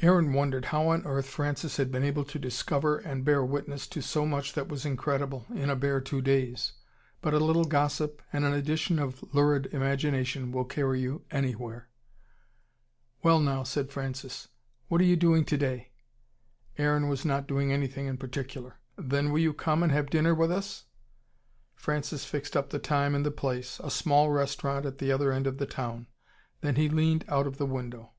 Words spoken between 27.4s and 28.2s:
of the window.